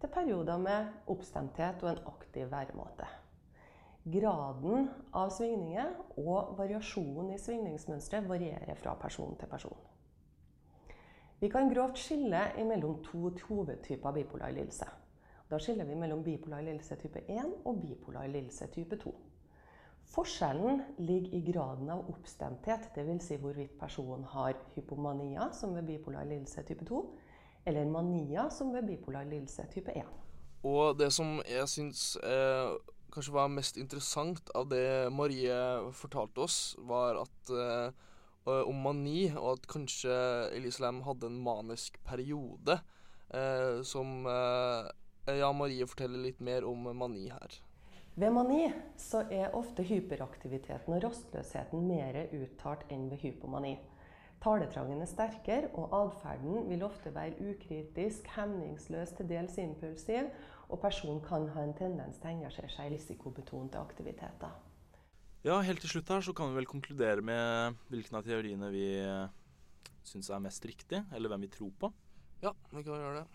til 0.00 0.08
perioder 0.08 0.56
med 0.56 1.12
oppstemthet 1.12 1.84
og 1.84 1.90
en 1.90 2.04
aktiv 2.14 2.48
væremåte. 2.48 3.12
Graden 4.04 4.88
av 5.12 5.28
svingninger 5.34 5.90
og 6.22 6.54
variasjonen 6.56 7.34
i 7.34 7.38
svingningsmønsteret 7.38 8.28
varierer 8.28 8.78
fra 8.80 8.94
person 8.96 9.34
til 9.36 9.50
person. 9.50 9.76
Vi 11.40 11.48
kan 11.52 11.68
grovt 11.68 11.98
skille 12.00 12.40
mellom 12.68 13.02
to 13.04 13.30
hovedtyper 13.48 14.12
bipolar 14.12 14.52
lidelse. 14.56 14.88
Da 15.50 15.58
skiller 15.58 15.84
vi 15.84 15.98
mellom 15.98 16.22
bipolar 16.24 16.62
lidelse 16.64 16.96
type 16.96 17.20
1 17.28 17.52
og 17.64 17.80
bipolar 17.82 18.26
lidelse 18.26 18.66
type 18.72 18.96
2. 18.96 19.14
Forskjellen 20.10 20.80
ligger 20.98 21.34
i 21.36 21.52
graden 21.52 21.90
av 21.90 22.08
oppstemthet, 22.10 22.88
dvs. 22.96 23.24
Si 23.24 23.36
hvorvidt 23.36 23.78
personen 23.78 24.24
har 24.24 24.56
hypomania, 24.74 25.50
som 25.52 25.74
ved 25.74 25.86
bipolar 25.86 26.24
lidelse 26.24 26.62
type 26.62 26.84
2, 26.84 27.02
eller 27.66 27.84
mania, 27.88 28.48
som 28.50 28.72
ved 28.72 28.86
bipolar 28.86 29.24
lidelse 29.24 29.66
type 29.70 29.92
1. 29.96 30.08
Og 30.64 30.98
det 30.98 31.12
som 31.12 31.38
jeg 31.48 31.68
syns 31.68 32.16
eh, 32.16 32.72
kanskje 33.14 33.34
var 33.34 33.50
mest 33.52 33.78
interessant 33.80 34.50
av 34.56 34.68
det 34.70 35.10
Marie 35.14 35.56
fortalte 35.96 36.44
oss, 36.46 36.58
var 36.78 37.20
at 37.22 37.52
uh, 37.52 37.90
om 38.64 38.82
mani, 38.86 39.28
og 39.36 39.58
at 39.58 39.68
kanskje 39.70 40.14
Elise 40.56 40.82
Lam 40.82 41.02
hadde 41.06 41.28
en 41.30 41.40
manisk 41.44 42.00
periode. 42.06 42.80
uh, 43.34 43.82
som 43.82 44.26
uh, 44.26 44.88
Ja, 45.30 45.52
Marie 45.52 45.86
forteller 45.86 46.18
litt 46.18 46.40
mer 46.40 46.64
om 46.64 46.88
mani 46.96 47.28
her. 47.30 47.60
Ved 48.14 48.32
mani 48.34 48.64
så 48.98 49.22
er 49.30 49.54
ofte 49.54 49.84
hyperaktiviteten 49.86 50.96
og 50.96 51.04
rastløsheten 51.04 51.86
mer 51.86 52.16
uttalt 52.34 52.88
enn 52.90 53.06
ved 53.12 53.22
hypomani. 53.22 53.76
Taletrangen 54.40 55.02
er 55.04 55.08
sterkere, 55.08 55.68
og 55.76 55.92
atferden 55.92 56.64
vil 56.70 56.82
ofte 56.82 57.12
være 57.14 57.36
ukritisk, 57.52 58.28
hemningsløs, 58.36 59.12
til 59.18 59.28
dels 59.28 59.58
impulsiv, 59.60 60.30
og 60.70 60.78
personen 60.82 61.20
kan 61.24 61.48
ha 61.54 61.64
en 61.66 61.74
tendens 61.76 62.18
til 62.20 62.30
å 62.30 62.34
engasjere 62.36 62.70
seg 62.70 62.88
i 62.88 62.94
risikobetonte 62.94 63.80
aktiviteter. 63.80 64.54
Ja, 65.42 65.58
helt 65.64 65.80
til 65.82 65.90
slutt 65.94 66.10
her 66.12 66.22
så 66.22 66.34
kan 66.36 66.50
vi 66.50 66.60
vel 66.60 66.68
konkludere 66.68 67.24
med 67.24 67.78
hvilken 67.90 68.18
av 68.18 68.26
teoriene 68.26 68.68
vi 68.72 68.86
uh, 69.02 69.26
syns 70.06 70.30
er 70.30 70.42
mest 70.44 70.64
riktig, 70.68 71.02
eller 71.16 71.32
hvem 71.32 71.46
vi 71.46 71.52
tror 71.52 71.72
på. 71.80 71.92
Ja, 72.44 72.52
vi 72.72 72.84
kan 72.84 73.00
gjøre 73.00 73.22
det. 73.22 73.26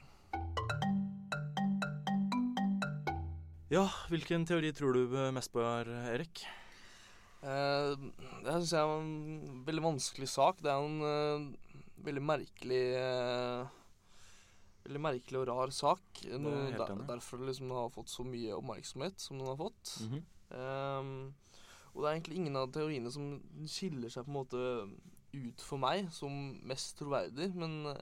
Ja, 3.74 3.88
hvilken 4.12 4.46
teori 4.46 4.70
tror 4.78 4.94
du 4.94 5.18
mest 5.34 5.52
på, 5.52 5.66
Erik? 6.14 6.46
Eh, 7.46 7.94
det 8.46 8.54
syns 8.54 8.74
jeg 8.74 8.82
er 8.82 8.94
en 8.96 9.66
veldig 9.68 9.84
vanskelig 9.86 10.30
sak. 10.32 10.62
Det 10.64 10.72
er 10.72 10.86
en 10.86 11.02
eh, 11.06 11.82
veldig 12.06 12.24
merkelig 12.26 12.84
eh, 13.02 13.74
Veldig 14.86 15.02
merkelig 15.02 15.42
og 15.42 15.48
rar 15.50 15.74
sak. 15.74 16.22
No, 16.38 16.52
jeg 16.54 16.76
helt 16.76 16.84
der, 16.84 17.02
derfor 17.10 17.42
liksom 17.42 17.72
den 17.72 17.80
har 17.80 17.94
fått 17.94 18.12
så 18.14 18.26
mye 18.28 18.54
oppmerksomhet 18.58 19.22
som 19.22 19.40
den 19.42 19.50
har 19.50 19.58
fått. 19.58 19.96
Mm 20.02 20.12
-hmm. 20.14 21.00
um, 21.00 21.34
og 21.94 22.04
det 22.04 22.10
er 22.10 22.14
egentlig 22.14 22.38
ingen 22.38 22.56
av 22.56 22.72
teoriene 22.72 23.12
som 23.12 23.42
skiller 23.68 24.10
seg 24.10 24.26
på 24.26 24.32
en 24.32 24.38
måte 24.38 24.90
ut 25.34 25.62
for 25.62 25.78
meg 25.78 26.12
som 26.12 26.60
mest 26.64 26.98
troverdig, 26.98 27.56
men 27.56 27.98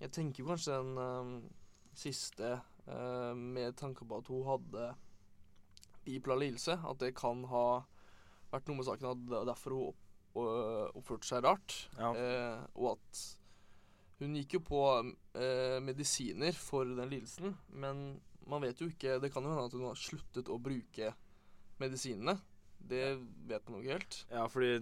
jeg 0.00 0.12
tenker 0.12 0.44
kanskje 0.44 0.76
den 0.78 0.98
um, 0.98 1.50
siste, 1.94 2.60
uh, 2.88 3.34
med 3.34 3.76
tanke 3.76 4.04
på 4.04 4.20
at 4.20 4.26
hun 4.26 4.46
hadde 4.46 4.94
bipolar 6.04 6.40
lidelse, 6.40 6.78
at 6.88 7.00
det 7.00 7.14
kan 7.18 7.44
ha 7.50 7.82
vært 8.50 8.70
noe 8.70 8.80
med 8.80 8.88
saken 8.88 9.10
og 9.10 9.34
er 9.40 9.50
derfor 9.50 9.76
hun 9.76 9.90
opp, 9.90 10.06
oppførte 10.96 11.26
seg 11.26 11.44
rart. 11.44 11.76
Ja. 11.98 12.12
Uh, 12.14 12.64
og 12.74 12.92
at 12.96 13.22
hun 14.20 14.36
gikk 14.36 14.58
jo 14.58 14.62
på 14.64 14.80
eh, 15.00 15.78
medisiner 15.84 16.56
for 16.56 16.88
den 16.88 17.12
lidelsen, 17.12 17.54
men 17.72 18.20
man 18.50 18.64
vet 18.64 18.80
jo 18.82 18.88
ikke 18.90 19.18
Det 19.22 19.30
kan 19.32 19.44
jo 19.44 19.52
hende 19.52 19.68
at 19.68 19.76
hun 19.76 19.86
har 19.88 19.98
sluttet 19.98 20.50
å 20.50 20.58
bruke 20.60 21.12
medisinene. 21.80 22.36
Det 22.80 23.14
vet 23.48 23.68
man 23.68 23.78
jo 23.78 23.84
ikke 23.84 23.96
helt. 23.98 24.18
Ja, 24.32 24.46
fordi 24.50 24.78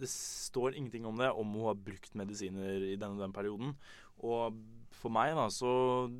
det 0.00 0.08
står 0.10 0.76
ingenting 0.76 1.06
om 1.08 1.18
det, 1.20 1.28
om 1.30 1.52
hun 1.56 1.68
har 1.68 1.76
brukt 1.76 2.16
medisiner 2.16 2.84
i 2.88 2.96
denne 3.00 3.20
den 3.20 3.34
perioden. 3.36 3.74
Og 4.24 4.56
for 4.96 5.12
meg 5.12 5.34
da, 5.36 5.46
så 5.52 5.72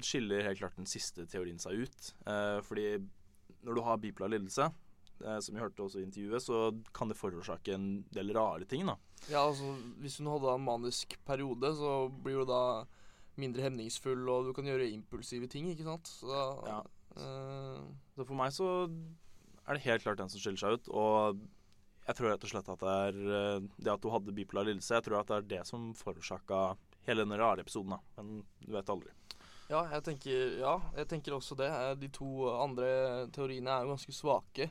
skiller 0.05 0.47
helt 0.47 0.61
klart 0.61 0.79
den 0.79 0.89
siste 0.89 1.27
teorien 1.29 1.61
seg 1.61 1.85
ut. 1.85 2.13
Eh, 2.29 2.61
fordi 2.65 2.87
når 3.67 3.77
du 3.77 3.83
har 3.85 4.01
bipolar 4.01 4.33
lidelse, 4.33 4.71
som 5.41 5.55
vi 5.55 5.61
hørte 5.61 5.83
også 5.85 6.01
i 6.01 6.07
intervjuet, 6.07 6.43
så 6.43 6.61
kan 6.97 7.09
det 7.09 7.17
forårsake 7.19 7.75
en 7.75 7.89
del 8.13 8.33
rare 8.37 8.65
ting. 8.69 8.87
da. 8.87 8.97
Ja, 9.29 9.43
altså 9.51 9.75
Hvis 10.01 10.19
hun 10.19 10.27
hadde 10.33 10.55
en 10.55 10.65
manisk 10.65 11.17
periode, 11.29 11.75
så 11.77 12.09
blir 12.23 12.41
du 12.41 12.47
da 12.49 12.85
mindre 13.41 13.63
hemningsfull, 13.63 14.27
og 14.29 14.47
du 14.49 14.53
kan 14.57 14.65
gjøre 14.69 14.89
impulsive 14.93 15.47
ting, 15.49 15.69
ikke 15.73 15.85
sant? 15.85 16.05
Så 16.09 16.27
da 16.29 16.69
Ja. 16.69 16.81
eh, 17.17 17.81
Så 18.17 18.27
for 18.27 18.35
meg 18.35 18.53
så 18.53 18.69
er 19.69 19.75
det 19.75 19.83
helt 19.83 20.03
klart 20.03 20.17
den 20.19 20.29
som 20.29 20.41
skiller 20.41 20.59
seg 20.59 20.73
ut. 20.81 20.89
Og 20.89 21.39
jeg 22.07 22.17
tror 22.17 22.31
rett 22.33 22.45
og 22.45 22.51
slett 22.51 22.69
at 22.69 22.79
det 22.81 22.89
er 22.89 23.57
eh, 23.57 23.61
det 23.79 23.93
at 23.93 24.03
hun 24.03 24.13
hadde 24.13 24.35
bipolar 24.35 24.65
lidelse, 24.67 24.95
jeg 24.97 25.05
tror 25.05 25.21
at 25.21 25.27
det 25.29 25.37
er 25.37 25.49
det 25.59 25.67
som 25.67 25.93
forårsaka 25.95 26.77
hele 27.07 27.25
den 27.25 27.39
rare 27.39 27.61
episoden. 27.61 27.91
da. 27.91 28.01
Men 28.23 28.45
du 28.67 28.73
vet 28.73 28.87
aldri. 28.89 29.11
Ja, 29.71 29.85
jeg 29.93 30.03
tenker, 30.03 30.59
ja, 30.59 30.81
jeg 30.97 31.07
tenker 31.09 31.33
også 31.37 31.57
det. 31.57 31.71
Eh, 31.71 31.95
De 31.95 32.09
to 32.09 32.49
andre 32.51 33.29
teoriene 33.31 33.69
er 33.71 33.85
jo 33.87 33.95
ganske 33.95 34.13
svake, 34.13 34.71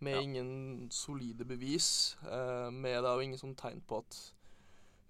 med 0.00 0.14
Ja. 0.16 0.20
ingen 0.22 0.88
solide 0.92 1.44
bevis. 1.48 2.16
Eh, 2.22 2.70
med 2.70 3.02
Det 3.02 3.08
jo 3.16 3.24
ingen 3.24 3.38
sånn 3.40 3.56
tegn 3.56 3.80
på 3.88 3.98
at 4.02 4.18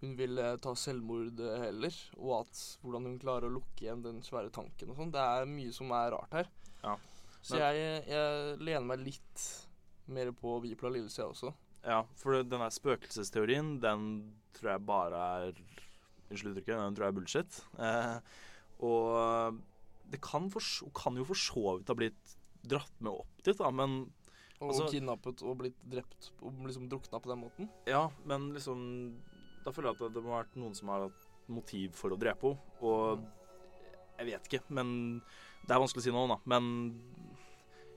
hun 0.00 0.14
vil 0.16 0.38
eh, 0.38 0.56
ta 0.62 0.74
selvmord 0.74 1.40
eh, 1.40 1.58
heller, 1.64 1.94
og 2.18 2.40
at 2.46 2.78
hvordan 2.84 3.04
hun 3.08 3.18
klarer 3.18 3.48
å 3.48 3.54
lukke 3.56 3.82
igjen 3.86 4.02
den 4.04 4.20
svære 4.22 4.52
tanken 4.52 4.90
og 4.92 4.96
sånn. 4.96 5.12
Det 5.12 5.20
er 5.20 5.46
mye 5.50 5.72
som 5.72 5.90
er 5.96 6.10
rart 6.14 6.32
her. 6.32 6.50
Ja, 6.84 6.96
Så 7.42 7.56
jeg, 7.58 8.04
jeg 8.06 8.58
lener 8.60 8.84
meg 8.86 9.00
litt 9.06 9.44
mer 10.06 10.30
på 10.32 10.60
Vipla 10.62 10.90
lidelse, 10.90 11.22
jeg 11.22 11.32
også. 11.32 11.54
Ja, 11.86 12.00
for 12.18 12.32
den 12.42 12.60
der 12.62 12.70
spøkelsesteorien, 12.74 13.80
den 13.80 14.34
tror 14.54 14.72
jeg 14.76 14.86
bare 14.86 15.24
er 15.46 15.58
Unnskyld 16.26 16.56
uttrykket, 16.56 16.74
den 16.82 16.94
tror 16.96 17.04
jeg 17.06 17.12
er 17.12 17.16
bullshit. 17.20 17.58
Eh, 17.78 18.16
og 18.82 19.60
det 20.10 20.18
kan, 20.20 20.48
for, 20.50 20.60
kan 20.94 21.16
jo 21.18 21.24
for 21.28 21.38
så 21.38 21.76
vidt 21.78 21.90
ha 21.92 21.94
blitt 21.98 22.32
dratt 22.66 22.96
med 23.00 23.12
opp 23.12 23.44
dit, 23.46 23.54
da, 23.58 23.70
men 23.70 24.08
Og 24.60 24.70
Altså- 24.70 24.88
kidnappet 24.90 25.42
og 25.44 25.58
blitt 25.58 25.76
drept 25.84 26.30
og 26.42 26.52
liksom 26.64 26.88
drukna 26.88 27.20
på 27.20 27.28
den 27.28 27.42
måten. 27.42 27.68
Ja, 27.86 28.08
men 28.24 28.52
liksom 28.54 29.16
Da 29.66 29.72
føler 29.72 29.90
jeg 29.92 30.06
at 30.06 30.14
det 30.14 30.22
må 30.22 30.30
ha 30.30 30.42
vært 30.44 30.54
noen 30.56 30.74
som 30.76 30.88
har 30.88 31.08
hatt 31.08 31.26
motiv 31.48 31.92
for 31.98 32.10
å 32.10 32.18
drepe 32.18 32.40
henne. 32.40 32.58
Og 32.80 33.20
jeg 34.18 34.26
vet 34.26 34.48
ikke, 34.48 34.62
men 34.70 35.20
Det 35.66 35.74
er 35.74 35.80
vanskelig 35.80 35.98
å 35.98 36.06
si 36.06 36.10
noe 36.12 36.22
om, 36.24 36.28
da. 36.30 36.38
Men 36.46 37.00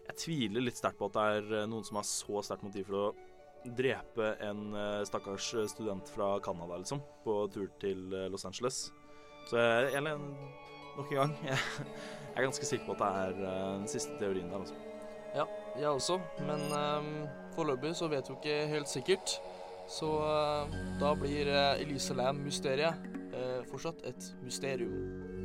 jeg 0.08 0.16
tviler 0.18 0.62
litt 0.66 0.76
sterkt 0.80 0.98
på 0.98 1.06
at 1.06 1.14
det 1.14 1.54
er 1.54 1.68
noen 1.68 1.86
som 1.86 2.00
har 2.00 2.04
så 2.04 2.42
sterkt 2.42 2.64
motiv 2.64 2.88
for 2.88 2.96
å 2.96 3.16
drepe 3.76 4.32
en 4.42 4.74
eh, 4.74 5.04
stakkars 5.06 5.52
student 5.70 6.08
fra 6.10 6.40
Canada, 6.40 6.78
liksom, 6.80 7.02
på 7.24 7.36
tur 7.54 7.68
til 7.80 8.12
eh, 8.16 8.28
Los 8.32 8.46
Angeles. 8.46 8.92
Så 9.46 9.60
jeg, 9.60 9.92
jeg 9.94 10.02
nok 10.02 11.12
en 11.12 11.20
gang 11.20 11.36
jeg, 11.46 11.58
jeg 12.34 12.38
er 12.40 12.48
ganske 12.48 12.66
sikker 12.66 12.88
på 12.88 12.96
at 12.98 13.04
det 13.04 13.10
er 13.22 13.44
eh, 13.46 13.74
den 13.78 13.88
siste 13.92 14.18
teorien 14.18 14.50
der, 14.50 14.64
altså. 14.64 14.76
Jeg 15.80 15.88
også, 15.88 16.18
men 16.44 16.66
um, 16.76 17.06
foreløpig 17.56 17.94
så 17.96 18.10
vet 18.12 18.28
vi 18.28 18.36
ikke 18.36 18.56
helt 18.68 18.90
sikkert. 18.92 19.38
Så 19.90 20.10
uh, 20.20 20.74
da 21.00 21.14
blir 21.18 21.48
eh, 21.50 21.82
Elise 21.82 22.14
Lam-mysteriet 22.14 23.08
eh, 23.34 23.64
fortsatt 23.72 24.04
et 24.06 24.28
mysterium. 24.44 25.39